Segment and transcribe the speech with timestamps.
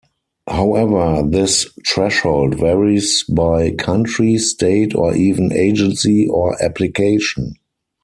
[0.47, 7.53] However, this threshold varies by country, state, or even agency or application.